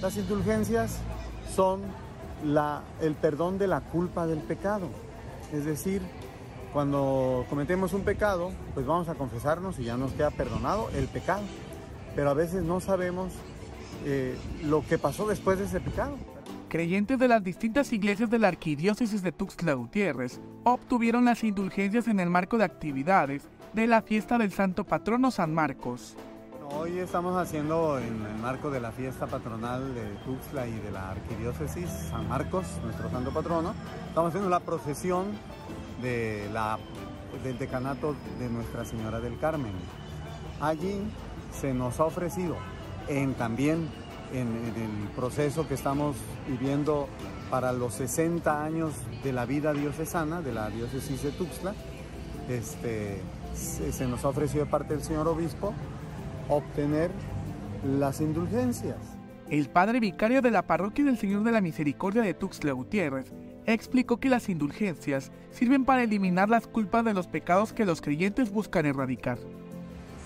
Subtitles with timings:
[0.00, 0.98] Las indulgencias
[1.54, 1.82] son
[3.02, 4.88] el perdón de la culpa del pecado.
[5.52, 6.00] Es decir,
[6.72, 11.42] cuando cometemos un pecado, pues vamos a confesarnos y ya nos queda perdonado el pecado.
[12.16, 13.32] Pero a veces no sabemos
[14.06, 16.16] eh, lo que pasó después de ese pecado.
[16.68, 22.20] Creyentes de las distintas iglesias de la arquidiócesis de Tuxtla Gutiérrez obtuvieron las indulgencias en
[22.20, 23.42] el marco de actividades
[23.74, 26.16] de la fiesta del Santo Patrono San Marcos.
[26.72, 31.10] Hoy estamos haciendo en el marco de la fiesta patronal de Tuxtla y de la
[31.10, 33.74] arquidiócesis San Marcos, nuestro santo patrono,
[34.08, 35.26] estamos haciendo la procesión
[36.00, 36.78] de la,
[37.42, 39.72] del decanato de Nuestra Señora del Carmen.
[40.60, 41.00] Allí
[41.52, 42.56] se nos ha ofrecido
[43.08, 43.88] en, también
[44.32, 47.08] en, el proceso que estamos viviendo
[47.50, 48.92] para los 60 años
[49.24, 51.74] de la vida diocesana, de la diócesis de Tuxtla,
[52.48, 53.20] este,
[53.54, 55.74] se, se nos ha ofrecido de parte del señor obispo
[56.50, 57.10] obtener
[57.98, 58.98] las indulgencias.
[59.48, 63.32] El padre vicario de la parroquia del Señor de la Misericordia de Tuxtla Gutiérrez
[63.66, 68.50] explicó que las indulgencias sirven para eliminar las culpas de los pecados que los creyentes
[68.50, 69.38] buscan erradicar.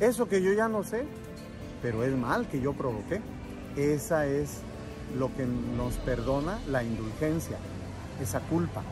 [0.00, 1.04] Eso que yo ya no sé,
[1.82, 3.20] pero es mal que yo provoqué.
[3.76, 4.60] Esa es
[5.18, 7.56] lo que nos perdona la indulgencia,
[8.20, 8.82] esa culpa,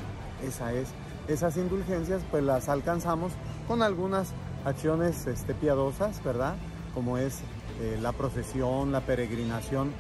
[0.46, 0.88] esa es.
[1.26, 3.32] Esas indulgencias pues las alcanzamos
[3.66, 4.32] con algunas
[4.64, 6.54] acciones este, piadosas, ¿verdad?
[6.98, 7.42] Como es
[7.80, 9.92] eh, la procesión, la peregrinación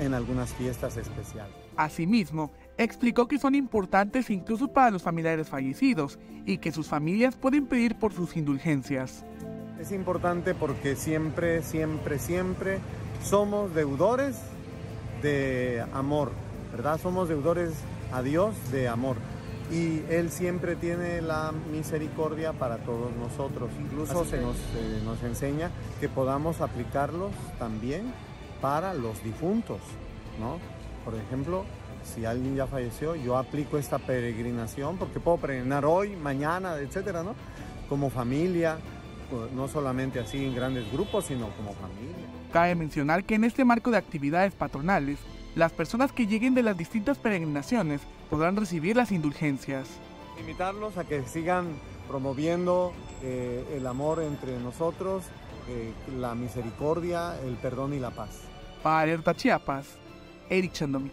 [0.00, 1.54] en algunas fiestas especiales.
[1.76, 7.66] Asimismo, explicó que son importantes incluso para los familiares fallecidos y que sus familias pueden
[7.66, 9.24] pedir por sus indulgencias.
[9.78, 12.80] Es importante porque siempre, siempre, siempre
[13.22, 14.36] somos deudores
[15.22, 16.32] de amor,
[16.72, 16.98] ¿verdad?
[17.00, 17.74] Somos deudores
[18.12, 19.14] a Dios de amor
[19.70, 23.70] y Él siempre tiene la misericordia para todos nosotros.
[23.80, 28.12] Incluso se nos, eh, nos enseña que podamos aplicarlos también
[28.60, 29.78] para los difuntos,
[30.38, 30.58] ¿no?
[31.04, 31.64] Por ejemplo,
[32.02, 37.34] si alguien ya falleció, yo aplico esta peregrinación porque puedo peregrinar hoy, mañana, etcétera, ¿no?
[37.88, 38.78] Como familia,
[39.54, 42.26] no solamente así en grandes grupos, sino como familia.
[42.52, 45.18] Cabe mencionar que en este marco de actividades patronales,
[45.54, 49.88] las personas que lleguen de las distintas peregrinaciones podrán recibir las indulgencias.
[50.38, 51.66] Invitarlos a que sigan
[52.08, 55.24] promoviendo eh, el amor entre nosotros,
[55.68, 58.40] eh, la misericordia, el perdón y la paz.
[58.82, 59.86] Para Alerta Chiapas,
[60.48, 61.10] Eric Chandomi.